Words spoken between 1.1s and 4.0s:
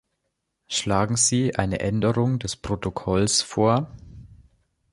Sie eine Änderung des Protokolls vor?